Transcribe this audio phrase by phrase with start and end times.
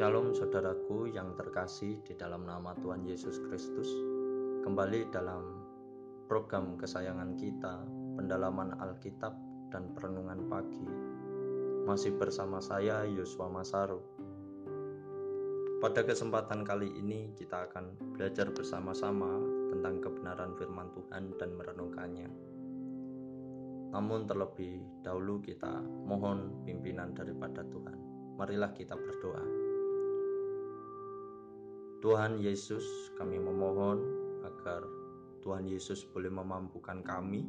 [0.00, 3.84] Shalom saudaraku yang terkasih di dalam nama Tuhan Yesus Kristus
[4.64, 5.60] Kembali dalam
[6.24, 7.84] program kesayangan kita
[8.16, 9.36] Pendalaman Alkitab
[9.68, 10.88] dan Perenungan Pagi
[11.84, 14.00] Masih bersama saya Yosua Masaru
[15.84, 19.36] Pada kesempatan kali ini kita akan belajar bersama-sama
[19.68, 22.28] tentang kebenaran firman Tuhan dan merenungkannya
[23.92, 27.98] namun terlebih dahulu kita mohon pimpinan daripada Tuhan.
[28.38, 29.69] Marilah kita berdoa.
[32.00, 34.00] Tuhan Yesus, kami memohon
[34.40, 34.80] agar
[35.44, 37.44] Tuhan Yesus boleh memampukan kami,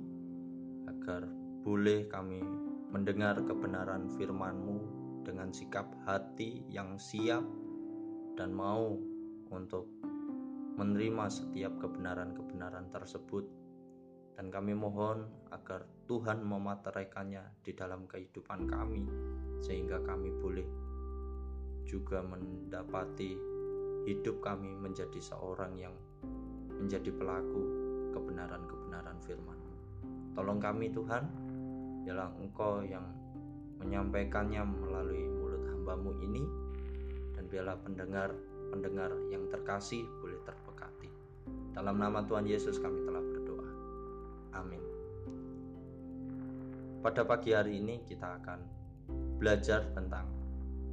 [0.92, 1.24] agar
[1.64, 2.44] boleh kami
[2.92, 4.78] mendengar kebenaran firman-Mu
[5.24, 7.48] dengan sikap hati yang siap
[8.36, 9.00] dan mau
[9.56, 9.88] untuk
[10.76, 13.48] menerima setiap kebenaran-kebenaran tersebut.
[14.36, 19.08] Dan kami mohon agar Tuhan memateraikannya di dalam kehidupan kami,
[19.64, 20.68] sehingga kami boleh
[21.88, 23.51] juga mendapati
[24.08, 25.94] hidup kami menjadi seorang yang
[26.82, 27.62] menjadi pelaku
[28.12, 29.62] kebenaran-kebenaran firman
[30.32, 31.28] Tolong kami Tuhan,
[32.08, 33.04] ialah Engkau yang
[33.84, 36.44] menyampaikannya melalui mulut hambamu ini,
[37.36, 41.12] dan biarlah pendengar-pendengar yang terkasih boleh terberkati.
[41.76, 43.70] Dalam nama Tuhan Yesus kami telah berdoa.
[44.56, 44.84] Amin.
[47.04, 48.60] Pada pagi hari ini kita akan
[49.36, 50.32] belajar tentang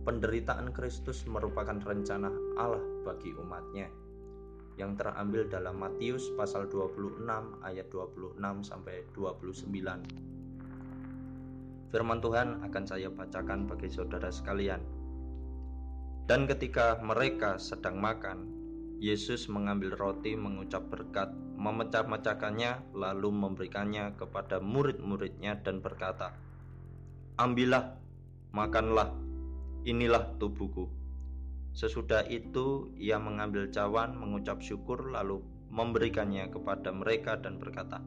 [0.06, 3.88] penderitaan Kristus merupakan rencana Allah bagi umatnya
[4.78, 7.27] yang terambil dalam Matius pasal 26
[7.66, 9.74] ayat 26 sampai 29.
[11.90, 14.78] Firman Tuhan akan saya bacakan bagi saudara sekalian.
[16.28, 18.55] Dan ketika mereka sedang makan,
[19.02, 26.36] Yesus mengambil roti mengucap berkat, memecah-mecahkannya lalu memberikannya kepada murid-muridnya dan berkata,
[27.40, 27.96] Ambillah,
[28.52, 29.14] makanlah,
[29.86, 30.90] inilah tubuhku.
[31.76, 35.39] Sesudah itu ia mengambil cawan, mengucap syukur, lalu
[35.70, 38.02] memberikannya kepada mereka dan berkata,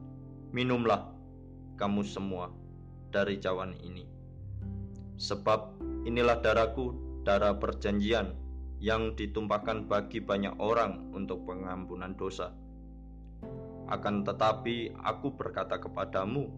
[0.52, 1.08] Minumlah
[1.80, 2.52] kamu semua
[3.08, 4.04] dari cawan ini.
[5.16, 6.92] Sebab inilah darahku,
[7.24, 8.36] darah perjanjian
[8.82, 12.50] yang ditumpahkan bagi banyak orang untuk pengampunan dosa.
[13.86, 16.50] Akan tetapi aku berkata kepadamu,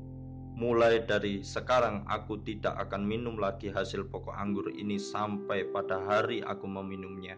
[0.54, 6.46] Mulai dari sekarang aku tidak akan minum lagi hasil pokok anggur ini sampai pada hari
[6.46, 7.34] aku meminumnya,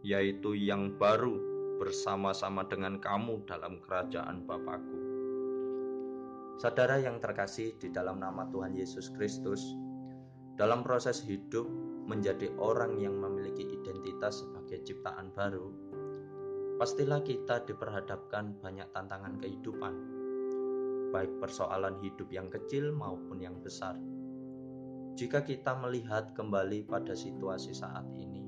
[0.00, 1.36] yaitu yang baru
[1.76, 4.96] bersama-sama dengan kamu dalam kerajaan Bapakku.
[6.56, 9.60] Saudara yang terkasih di dalam nama Tuhan Yesus Kristus,
[10.56, 11.68] dalam proses hidup
[12.08, 15.68] menjadi orang yang memiliki identitas sebagai ciptaan baru,
[16.80, 20.17] pastilah kita diperhadapkan banyak tantangan kehidupan
[21.10, 23.96] baik persoalan hidup yang kecil maupun yang besar.
[25.18, 28.44] Jika kita melihat kembali pada situasi saat ini,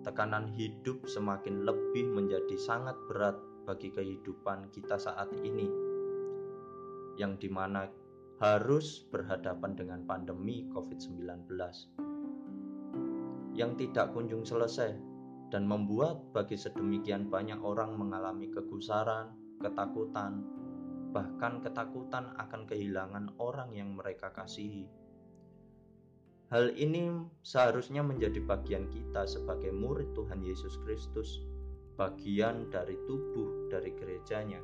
[0.00, 3.36] tekanan hidup semakin lebih menjadi sangat berat
[3.68, 5.68] bagi kehidupan kita saat ini,
[7.20, 7.84] yang di mana
[8.40, 11.52] harus berhadapan dengan pandemi COVID-19
[13.52, 14.96] yang tidak kunjung selesai
[15.50, 20.40] dan membuat bagi sedemikian banyak orang mengalami kegusaran, ketakutan,
[21.10, 24.86] bahkan ketakutan akan kehilangan orang yang mereka kasihi.
[26.50, 27.14] Hal ini
[27.46, 31.42] seharusnya menjadi bagian kita sebagai murid Tuhan Yesus Kristus,
[31.94, 34.58] bagian dari tubuh dari gerejanya.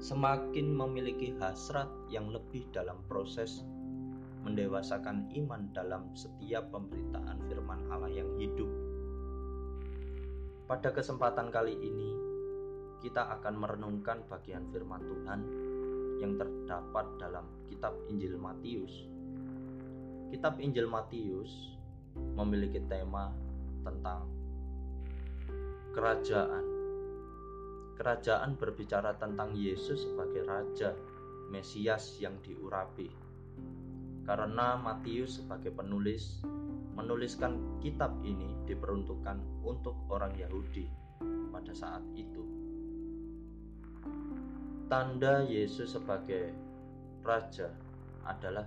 [0.00, 3.60] Semakin memiliki hasrat yang lebih dalam proses
[4.40, 8.72] mendewasakan iman dalam setiap pemberitaan firman Allah yang hidup.
[10.64, 12.29] Pada kesempatan kali ini,
[13.00, 15.40] kita akan merenungkan bagian firman Tuhan
[16.20, 19.08] yang terdapat dalam kitab Injil Matius.
[20.28, 21.80] Kitab Injil Matius
[22.36, 23.32] memiliki tema
[23.80, 24.28] tentang
[25.96, 26.64] kerajaan.
[27.96, 30.92] Kerajaan berbicara tentang Yesus sebagai raja,
[31.48, 33.08] Mesias yang diurapi.
[34.28, 36.44] Karena Matius sebagai penulis
[36.96, 40.84] menuliskan kitab ini diperuntukkan untuk orang Yahudi
[41.48, 42.59] pada saat itu
[44.90, 46.50] tanda Yesus sebagai
[47.22, 47.70] raja
[48.26, 48.66] adalah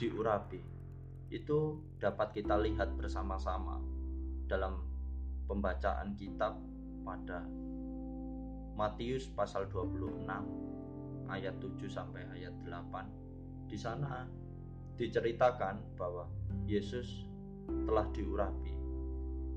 [0.00, 0.64] diurapi.
[1.28, 3.76] Itu dapat kita lihat bersama-sama
[4.48, 4.80] dalam
[5.44, 6.56] pembacaan kitab
[7.04, 7.44] pada
[8.72, 10.24] Matius pasal 26
[11.28, 13.68] ayat 7 sampai ayat 8.
[13.68, 14.24] Di sana
[14.96, 16.24] diceritakan bahwa
[16.64, 17.28] Yesus
[17.68, 18.72] telah diurapi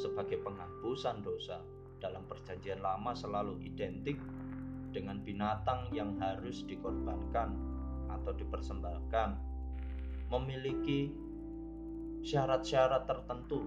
[0.00, 1.60] sebagai penghapusan dosa
[2.00, 4.16] dalam perjanjian lama selalu identik
[4.90, 7.54] dengan binatang yang harus dikorbankan
[8.10, 9.28] atau dipersembahkan
[10.30, 11.10] memiliki
[12.22, 13.66] syarat-syarat tertentu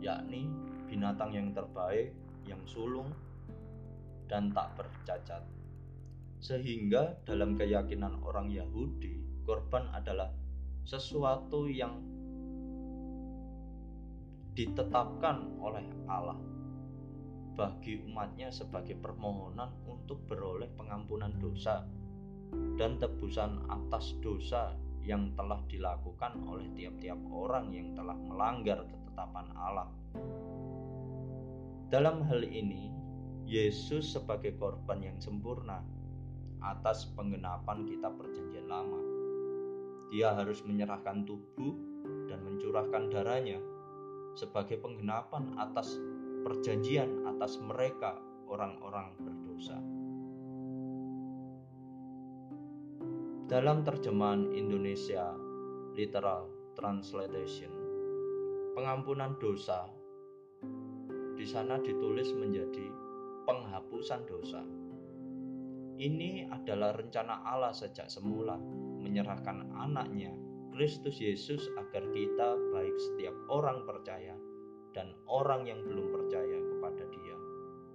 [0.00, 0.48] yakni
[0.88, 2.14] binatang yang terbaik,
[2.48, 3.12] yang sulung
[4.30, 5.44] dan tak bercacat.
[6.38, 10.30] Sehingga dalam keyakinan orang Yahudi, korban adalah
[10.86, 11.98] sesuatu yang
[14.56, 16.38] ditetapkan oleh Allah
[17.58, 21.82] bagi umatnya sebagai permohonan untuk beroleh pengampunan dosa
[22.78, 29.90] dan tebusan atas dosa yang telah dilakukan oleh tiap-tiap orang yang telah melanggar ketetapan Allah.
[31.90, 32.94] Dalam hal ini,
[33.42, 35.82] Yesus sebagai korban yang sempurna
[36.62, 39.00] atas penggenapan kitab perjanjian lama.
[40.14, 41.74] Dia harus menyerahkan tubuh
[42.30, 43.58] dan mencurahkan darahnya
[44.38, 45.96] sebagai penggenapan atas
[46.48, 48.16] perjanjian atas mereka
[48.48, 49.76] orang-orang berdosa.
[53.52, 55.36] Dalam terjemahan Indonesia
[55.92, 57.68] Literal Translation,
[58.72, 59.92] pengampunan dosa
[61.36, 62.88] di sana ditulis menjadi
[63.44, 64.64] penghapusan dosa.
[66.00, 68.56] Ini adalah rencana Allah sejak semula
[69.04, 70.32] menyerahkan anaknya
[70.72, 74.32] Kristus Yesus agar kita baik setiap orang percaya
[74.96, 77.36] dan orang yang belum percaya kepada Dia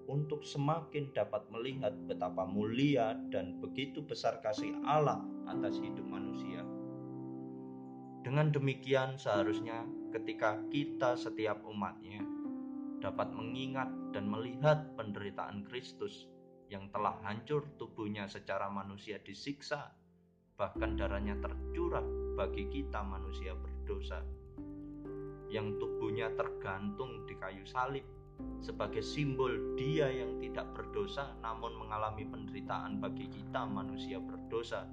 [0.07, 6.61] untuk semakin dapat melihat betapa mulia dan begitu besar kasih Allah atas hidup manusia.
[8.23, 9.83] Dengan demikian, seharusnya
[10.15, 12.23] ketika kita setiap umatnya
[13.03, 16.31] dapat mengingat dan melihat penderitaan Kristus
[16.71, 19.91] yang telah hancur tubuhnya secara manusia disiksa,
[20.55, 22.05] bahkan darahnya tercurah
[22.39, 24.23] bagi kita manusia berdosa,
[25.53, 28.01] yang tubuhnya tergantung di kayu salib.
[28.65, 34.89] Sebagai simbol dia yang tidak berdosa namun mengalami penderitaan bagi kita manusia berdosa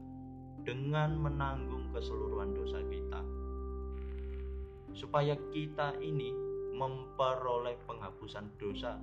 [0.61, 3.25] dengan menanggung keseluruhan dosa kita.
[4.93, 6.37] Supaya kita ini
[6.77, 9.01] memperoleh penghapusan dosa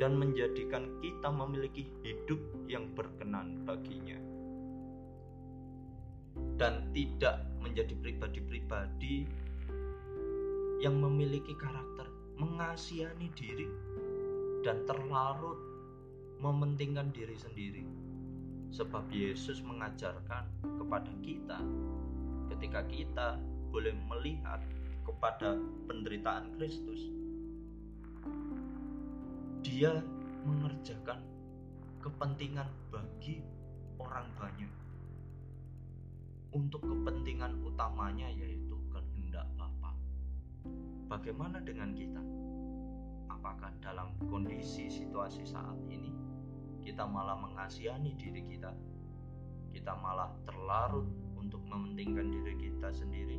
[0.00, 4.16] dan menjadikan kita memiliki hidup yang berkenan baginya.
[6.56, 9.43] Dan tidak menjadi pribadi-pribadi
[10.84, 12.04] yang memiliki karakter
[12.36, 13.64] mengasihani diri
[14.60, 15.56] dan terlarut
[16.44, 17.88] mementingkan diri sendiri.
[18.68, 21.56] Sebab Yesus mengajarkan kepada kita
[22.52, 23.28] ketika kita
[23.72, 24.60] boleh melihat
[25.08, 25.56] kepada
[25.88, 27.08] penderitaan Kristus.
[29.64, 30.04] Dia
[30.44, 31.24] mengerjakan
[32.04, 33.40] kepentingan bagi
[33.96, 34.72] orang banyak
[36.52, 38.73] untuk kepentingan utamanya yaitu.
[41.04, 42.22] Bagaimana dengan kita?
[43.28, 46.08] Apakah dalam kondisi situasi saat ini
[46.80, 48.72] kita malah mengasihani diri kita?
[49.68, 51.04] Kita malah terlarut
[51.36, 53.36] untuk mementingkan diri kita sendiri?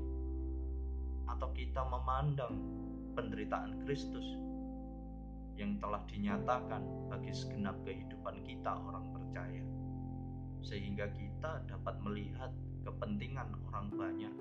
[1.26, 2.54] Atau kita memandang
[3.18, 4.38] penderitaan Kristus
[5.56, 9.64] yang telah dinyatakan bagi segenap kehidupan kita orang percaya
[10.60, 12.52] sehingga kita dapat melihat
[12.84, 14.36] kepentingan orang banyak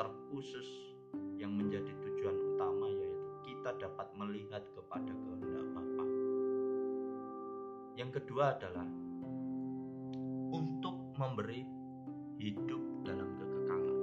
[0.00, 0.95] terkhusus
[1.36, 6.04] yang menjadi tujuan utama yaitu kita dapat melihat kepada kehendak Bapa.
[7.96, 8.88] Yang kedua adalah
[10.52, 11.64] untuk memberi
[12.36, 13.98] hidup dalam kekekalan.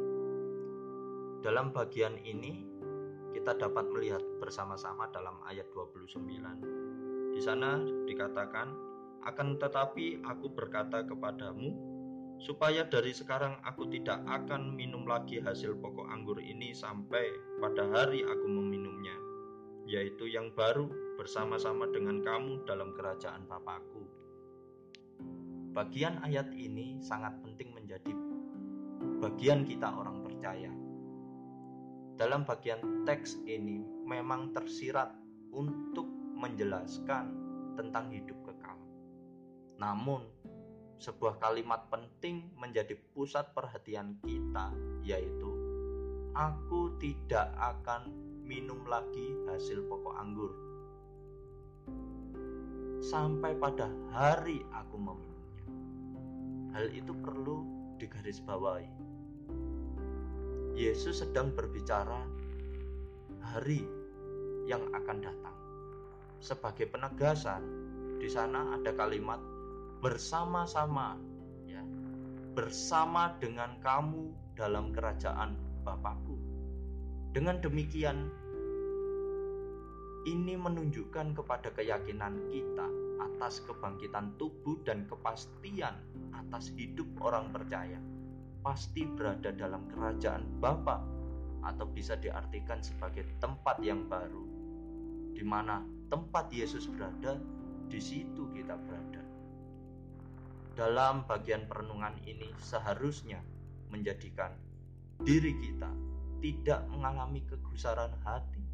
[1.45, 2.65] Dalam bagian ini
[3.33, 7.33] kita dapat melihat bersama-sama dalam ayat 29.
[7.33, 11.92] Di sana dikatakan akan tetapi aku berkata kepadamu,
[12.43, 17.23] supaya dari sekarang aku tidak akan minum lagi hasil pokok anggur ini sampai
[17.63, 19.15] pada hari aku meminumnya,
[19.87, 24.03] yaitu yang baru bersama-sama dengan kamu dalam kerajaan Bapakku.
[25.71, 28.11] Bagian ayat ini sangat penting menjadi
[29.23, 30.69] bagian kita orang percaya.
[32.19, 35.15] Dalam bagian teks ini memang tersirat
[35.55, 36.05] untuk
[36.37, 37.33] menjelaskan
[37.73, 38.43] tentang hidup
[39.83, 40.23] namun,
[40.99, 44.73] sebuah kalimat penting menjadi pusat perhatian kita,
[45.05, 45.49] yaitu:
[46.33, 48.09] "Aku tidak akan
[48.43, 50.51] minum lagi hasil pokok anggur
[53.03, 55.67] sampai pada hari aku meminumnya."
[56.73, 57.61] Hal itu perlu
[58.01, 58.89] digarisbawahi.
[60.73, 62.25] Yesus sedang berbicara
[63.53, 63.85] hari
[64.65, 65.57] yang akan datang.
[66.41, 67.61] Sebagai penegasan,
[68.17, 69.52] di sana ada kalimat
[70.03, 71.15] bersama-sama
[71.63, 71.79] ya.
[72.51, 75.55] Bersama dengan kamu dalam kerajaan
[75.87, 76.35] Bapakku.
[77.31, 78.27] Dengan demikian
[80.27, 82.87] ini menunjukkan kepada keyakinan kita
[83.23, 85.95] atas kebangkitan tubuh dan kepastian
[86.35, 87.97] atas hidup orang percaya.
[88.59, 90.99] Pasti berada dalam kerajaan Bapa
[91.63, 94.43] atau bisa diartikan sebagai tempat yang baru
[95.31, 95.79] di mana
[96.11, 97.39] tempat Yesus berada
[97.87, 99.22] di situ kita berada
[100.73, 103.37] dalam bagian perenungan ini seharusnya
[103.93, 104.57] menjadikan
[105.21, 105.89] diri kita
[106.41, 108.65] tidak mengalami kegusaran hati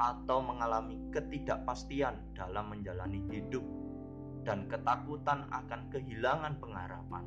[0.00, 3.62] atau mengalami ketidakpastian dalam menjalani hidup
[4.48, 7.24] dan ketakutan akan kehilangan pengharapan,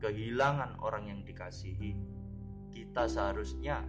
[0.00, 1.92] kehilangan orang yang dikasihi.
[2.72, 3.84] Kita seharusnya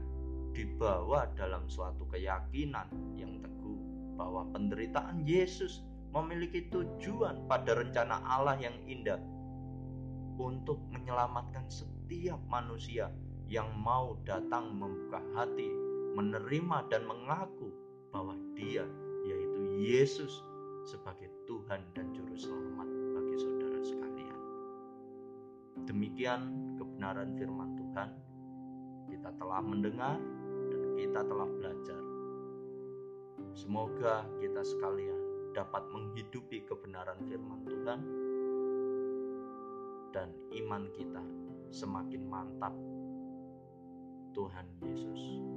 [0.52, 3.80] dibawa dalam suatu keyakinan yang teguh
[4.20, 9.22] bahwa penderitaan Yesus memiliki tujuan pada rencana Allah yang indah
[10.42, 13.14] untuk menyelamatkan setiap manusia
[13.46, 15.70] yang mau datang membuka hati,
[16.18, 17.70] menerima dan mengaku
[18.10, 18.86] bahwa Dia
[19.28, 20.42] yaitu Yesus
[20.88, 24.40] sebagai Tuhan dan juru selamat bagi saudara sekalian.
[25.86, 26.42] Demikian
[26.80, 28.10] kebenaran firman Tuhan.
[29.10, 30.18] Kita telah mendengar
[30.70, 32.02] dan kita telah belajar.
[33.58, 38.00] Semoga kita sekalian dapat menghidupi kebenaran firman Tuhan
[40.14, 40.30] dan
[40.66, 41.24] iman kita
[41.70, 42.74] semakin mantap.
[44.30, 45.49] Tuhan Yesus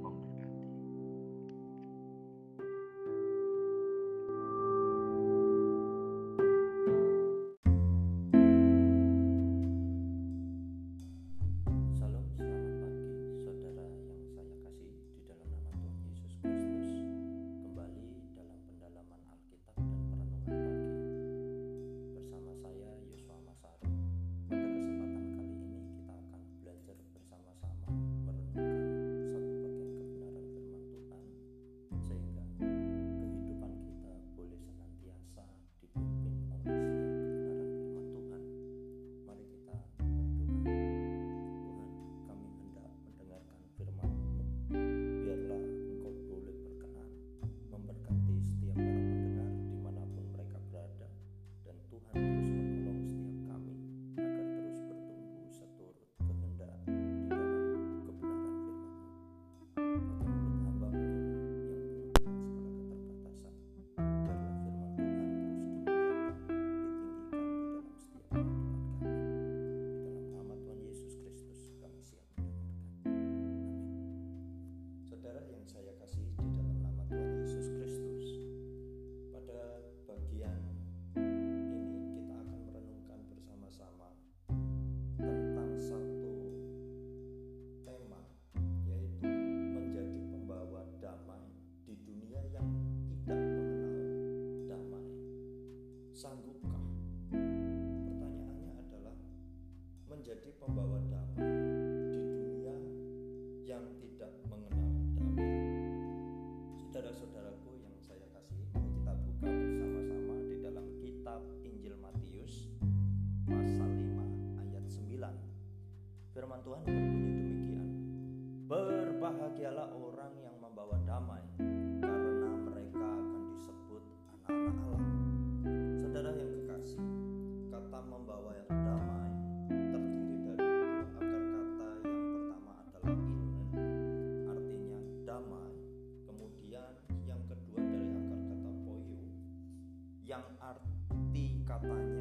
[141.83, 142.12] kapan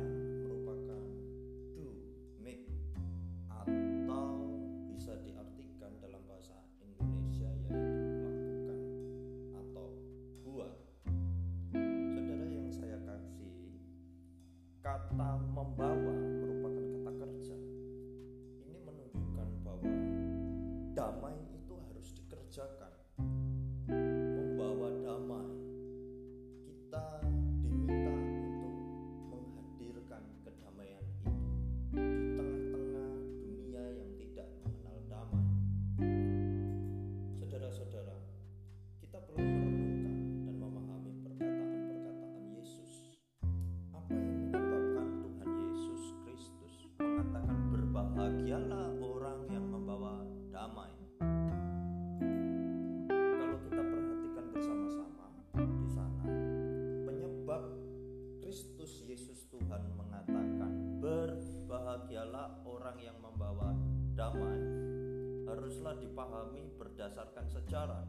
[67.03, 68.07] berdasarkan sejarah,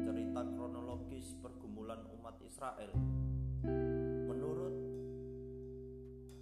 [0.00, 2.88] cerita kronologis pergumulan umat Israel.
[4.24, 4.72] Menurut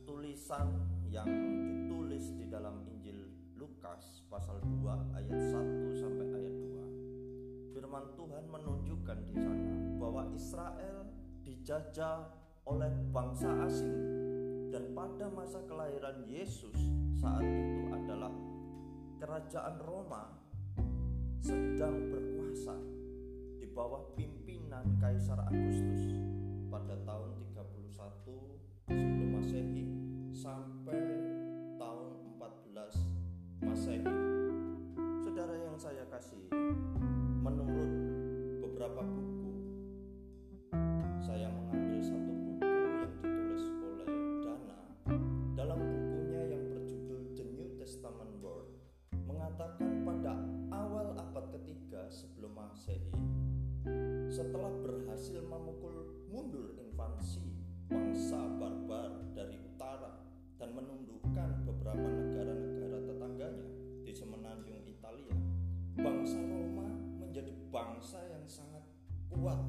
[0.07, 0.79] tulisan
[1.11, 3.27] yang ditulis di dalam Injil
[3.59, 7.75] Lukas pasal 2 ayat 1 sampai ayat 2.
[7.75, 11.11] Firman Tuhan menunjukkan di sana bahwa Israel
[11.43, 12.31] dijajah
[12.63, 13.99] oleh bangsa asing
[14.71, 16.79] dan pada masa kelahiran Yesus
[17.19, 18.31] saat itu adalah
[19.19, 20.42] kerajaan Roma
[21.43, 22.79] sedang berkuasa
[23.59, 26.15] di bawah pimpinan Kaisar Agustus
[26.71, 29.87] pada tahun 31 sebelum Masehi
[30.31, 31.32] sampai
[52.13, 53.09] sebelum masehi.
[54.29, 57.41] Setelah berhasil memukul mundur invasi
[57.89, 60.21] bangsa barbar dari utara
[60.61, 63.69] dan menundukkan beberapa negara-negara tetangganya
[64.05, 65.37] di semenanjung Italia
[65.97, 68.85] bangsa Roma menjadi bangsa yang sangat
[69.33, 69.61] kuat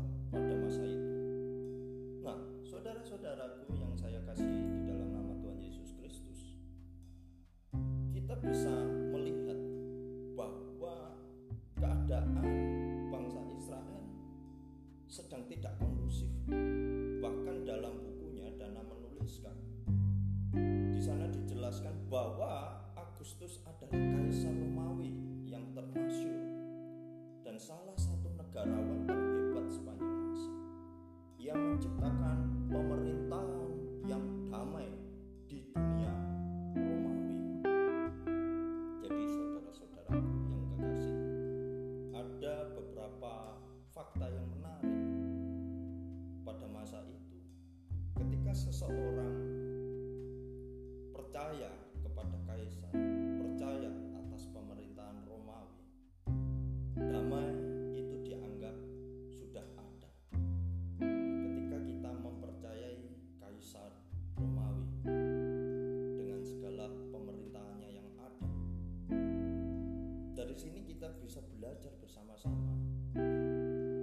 [70.53, 72.77] dari sini kita bisa belajar bersama-sama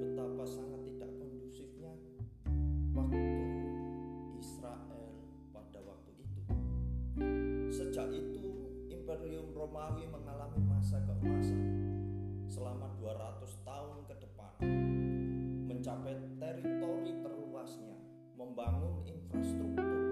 [0.03, 1.95] betapa sangat tidak kondusifnya
[2.91, 3.23] waktu
[4.35, 5.15] Israel
[5.55, 6.43] pada waktu itu.
[7.71, 11.63] Sejak itu Imperium Romawi mengalami masa keemasan
[12.51, 14.53] selama 200 tahun ke depan
[15.71, 17.95] mencapai teritori terluasnya
[18.35, 20.10] membangun infrastruktur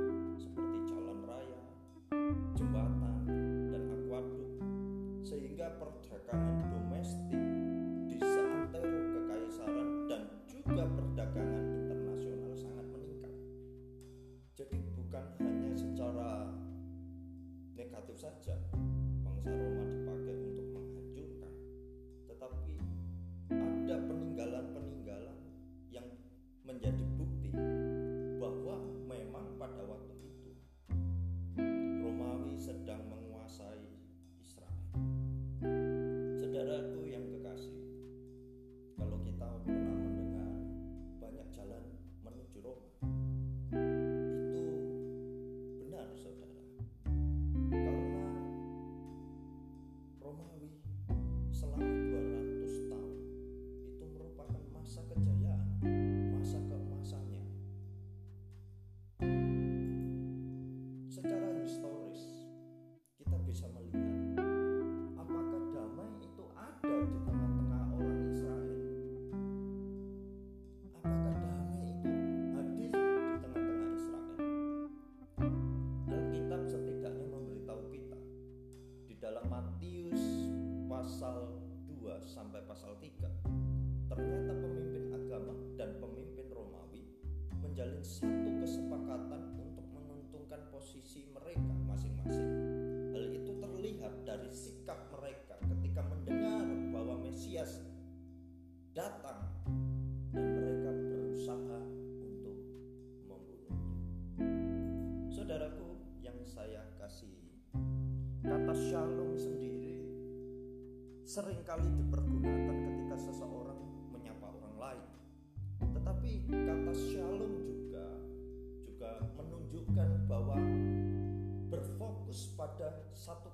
[123.29, 123.49] satu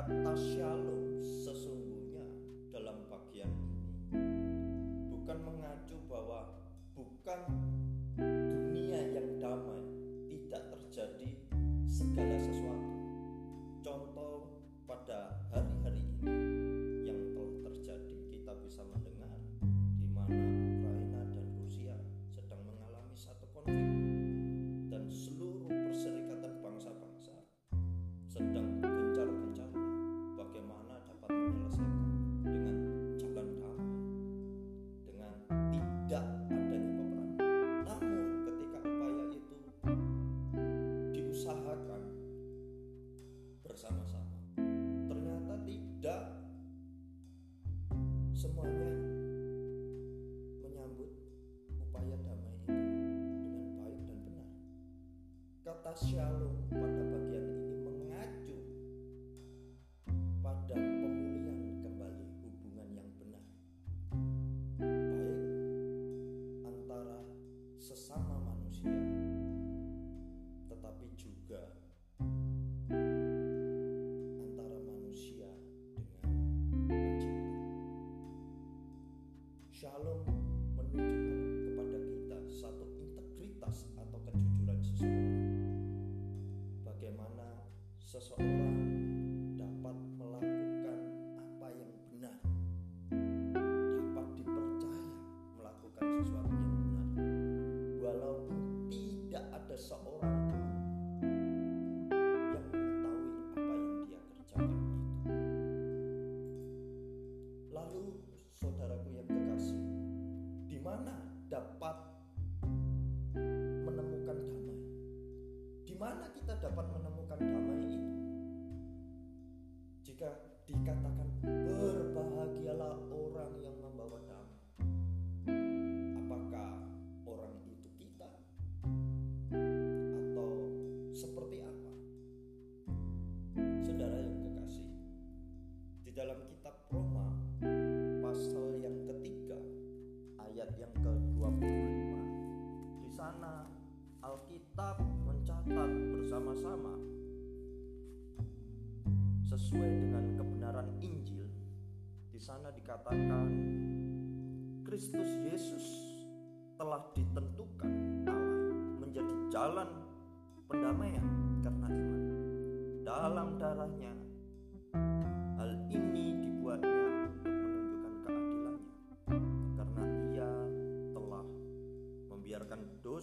[0.00, 0.99] kata shalom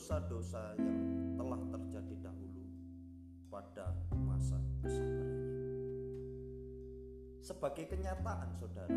[0.08, 2.64] dosa-dosa yang telah terjadi dahulu
[3.52, 3.92] pada
[4.24, 5.52] masa kesabarannya.
[7.44, 8.96] Sebagai kenyataan saudara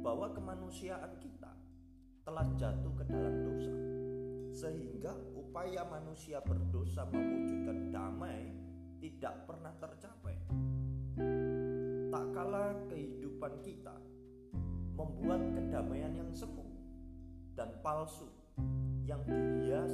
[0.00, 1.52] bahwa kemanusiaan kita
[2.24, 3.76] telah jatuh ke dalam dosa
[4.64, 8.48] sehingga upaya manusia berdosa mewujudkan damai
[9.04, 10.40] tidak pernah tercapai.
[12.08, 13.92] Tak kalah kehidupan kita
[14.96, 16.64] membuat kedamaian yang semu
[17.52, 18.32] dan palsu
[19.04, 19.93] yang dihias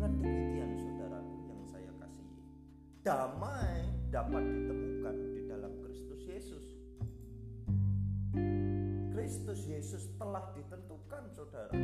[0.00, 2.40] Dengan demikian saudaraku yang saya kasihi,
[3.04, 6.66] damai dapat ditemukan di dalam Kristus Yesus.
[9.12, 11.76] Kristus Yesus telah ditentukan saudara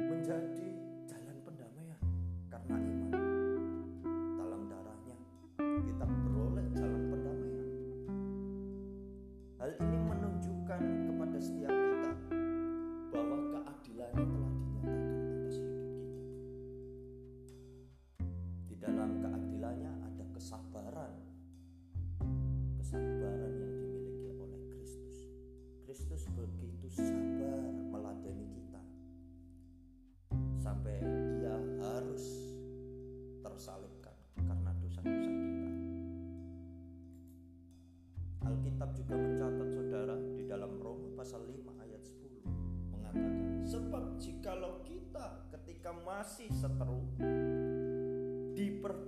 [0.00, 0.68] menjadi
[1.04, 2.00] jalan pendamaian
[2.48, 3.33] karena iman.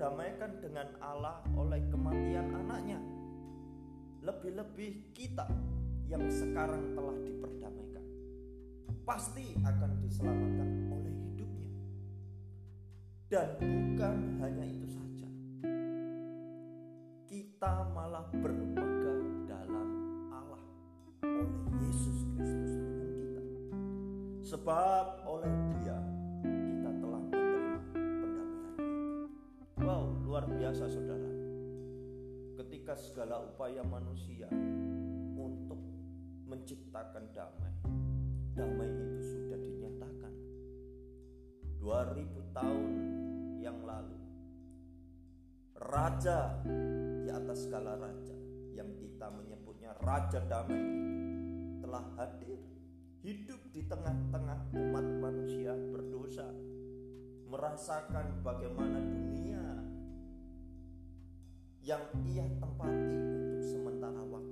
[0.07, 3.03] Diperdamaikan dengan Allah oleh kematian anaknya.
[4.23, 5.51] Lebih-lebih kita
[6.07, 8.07] yang sekarang telah diperdamaikan
[9.03, 11.71] pasti akan diselamatkan oleh hidupnya.
[13.27, 14.17] Dan bukan
[14.47, 15.27] hanya itu saja
[17.27, 19.91] kita malah berpegang dalam
[20.31, 20.63] Allah
[21.19, 21.51] oleh
[21.83, 23.43] Yesus Kristus Tuhan kita.
[24.55, 25.96] Sebab oleh dia
[32.87, 34.47] ketika segala upaya manusia
[35.35, 35.83] untuk
[36.47, 37.75] menciptakan damai
[38.55, 40.31] damai itu sudah dinyatakan.
[41.83, 42.93] 2000 tahun
[43.59, 44.15] yang lalu
[45.83, 46.63] raja
[47.27, 48.39] di atas segala raja
[48.71, 50.79] yang kita menyebutnya raja damai
[51.83, 52.63] telah hadir
[53.27, 56.47] hidup di tengah-tengah umat manusia berdosa
[57.51, 59.76] merasakan bagaimana dunia
[61.87, 64.46] yang ia tempati untuk sementara waktu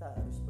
[0.00, 0.40] Kita harus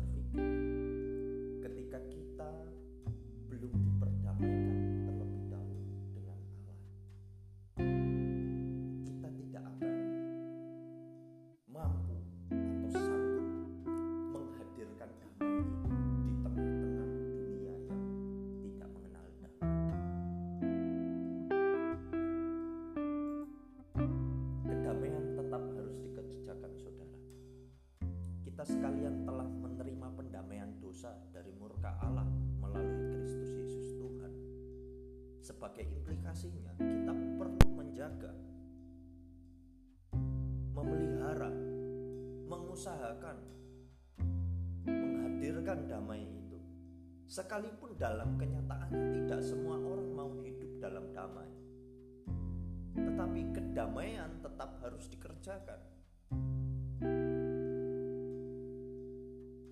[35.70, 38.35] Sebagai implikasinya, kita perlu menjaga,
[40.74, 41.46] memelihara,
[42.50, 43.38] mengusahakan,
[44.83, 46.59] menghadirkan damai itu.
[47.30, 51.46] Sekalipun dalam kenyataannya tidak semua orang mau hidup dalam damai.
[52.98, 55.78] Tetapi kedamaian tetap harus dikerjakan.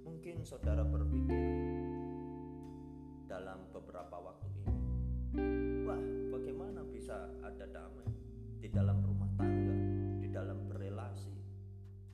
[0.07, 1.43] Mungkin saudara berpikir
[3.27, 4.48] dalam beberapa waktu
[5.89, 6.05] wah,
[6.37, 8.05] bagaimana bisa ada damai
[8.61, 9.73] di dalam rumah tangga,
[10.21, 11.33] di dalam berelasi,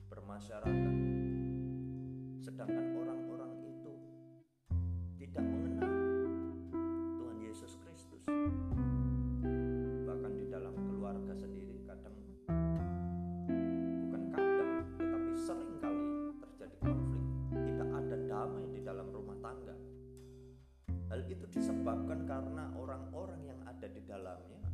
[0.07, 0.95] bermasyarakat,
[2.39, 3.91] sedangkan orang-orang itu
[5.19, 5.91] tidak mengenal
[7.19, 8.23] Tuhan Yesus Kristus.
[10.07, 12.15] Bahkan di dalam keluarga sendiri kadang
[14.07, 17.23] bukan kadang tetapi sering kali terjadi konflik.
[17.51, 19.75] Tidak ada damai di dalam rumah tangga.
[21.11, 23.54] Hal itu disebabkan karena orang-orang yang
[23.85, 24.65] ada di dalamnya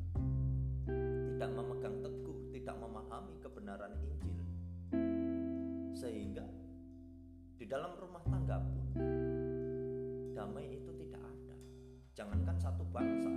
[1.35, 4.39] tidak memegang teguh tidak memahami kebenaran Injil
[5.91, 6.47] sehingga
[7.59, 8.87] di dalam rumah tangga pun
[10.31, 11.55] damai itu tidak ada
[12.15, 13.27] jangankan satu bangsa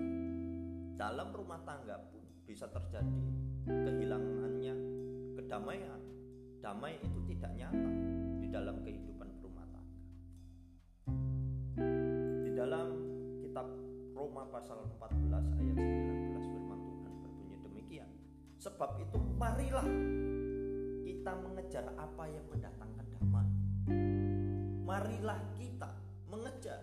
[0.95, 3.27] dalam rumah tangga pun bisa terjadi
[3.67, 4.79] kehilangannya
[5.35, 5.99] kedamaian.
[6.63, 7.91] Damai itu tidak nyata
[8.41, 10.01] di dalam kehidupan rumah tangga.
[12.47, 12.89] Di dalam
[13.43, 13.69] kitab
[14.15, 15.14] Roma pasal 14 ayat
[15.75, 18.11] 19 firman Tuhan berbunyi demikian.
[18.63, 19.87] Sebab itu marilah
[21.03, 23.49] kita mengejar apa yang mendatangkan damai.
[24.87, 25.91] Marilah kita
[26.31, 26.81] mengejar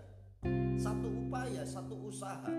[0.76, 2.50] satu upaya, satu usaha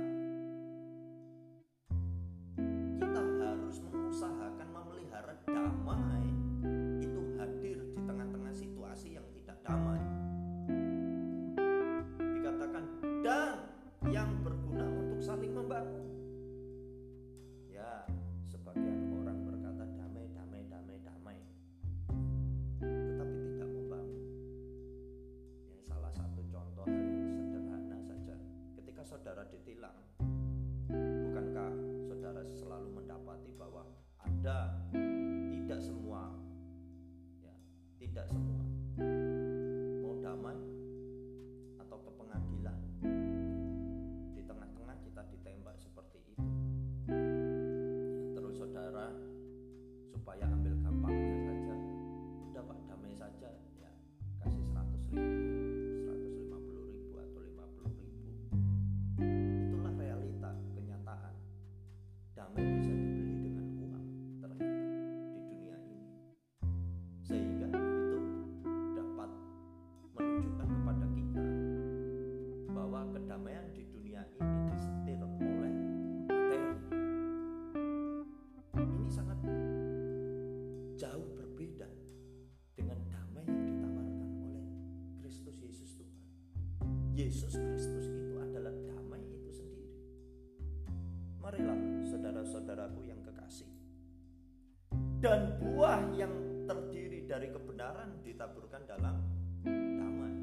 [95.23, 96.35] dan buah yang
[96.67, 99.23] terdiri dari kebenaran ditaburkan dalam
[99.63, 100.35] damai.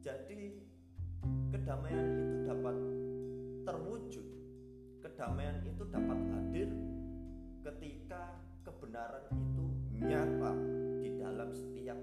[0.00, 0.64] Jadi
[1.52, 2.76] kedamaian itu dapat
[3.68, 4.26] terwujud.
[5.04, 6.72] Kedamaian itu dapat hadir
[7.68, 8.32] ketika
[8.64, 9.64] kebenaran itu
[10.00, 10.52] nyata
[11.04, 12.00] di dalam setiap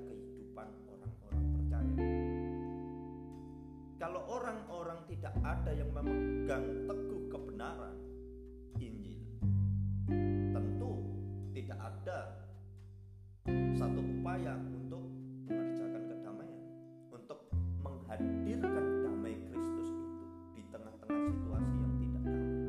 [13.81, 15.01] satu upaya untuk
[15.49, 16.61] mengerjakan kedamaian,
[17.09, 17.49] untuk
[17.81, 22.61] menghadirkan damai Kristus itu di tengah-tengah situasi yang tidak damai.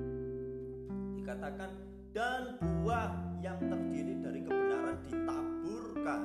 [1.20, 1.70] Dikatakan
[2.16, 3.12] dan buah
[3.44, 6.20] yang terdiri dari kebenaran ditaburkan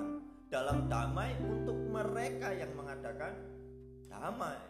[0.47, 3.35] dalam damai untuk mereka yang mengadakan
[4.07, 4.66] damai.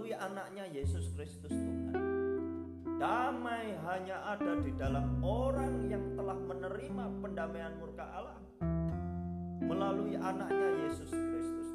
[0.00, 1.92] melalui anaknya Yesus Kristus Tuhan.
[2.96, 8.40] Damai hanya ada di dalam orang yang telah menerima pendamaian murka Allah
[9.60, 11.69] melalui anaknya Yesus Kristus.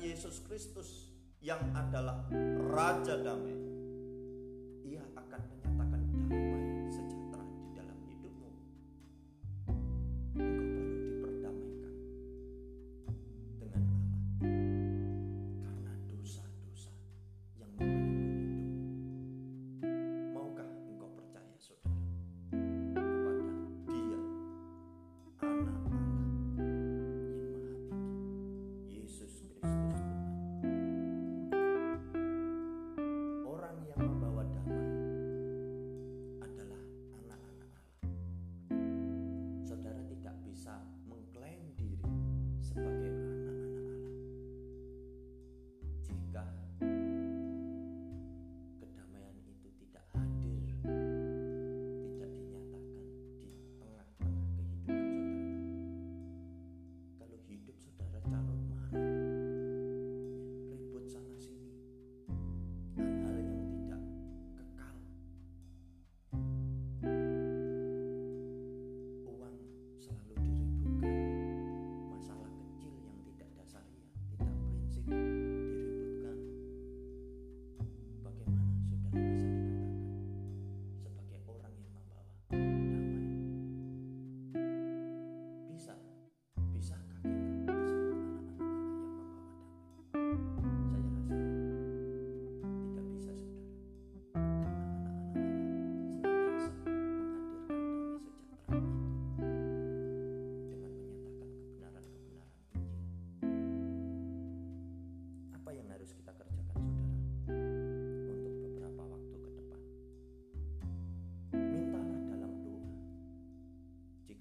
[0.00, 1.12] Yesus Kristus
[1.44, 2.24] yang adalah
[2.72, 3.69] Raja Damai.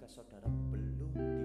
[0.10, 1.39] saudara belum